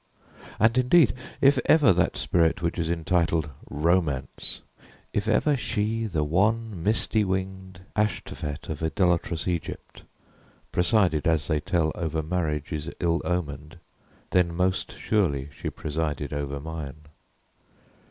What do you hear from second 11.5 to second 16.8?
tell, over marriages ill omened, then most surely she presided over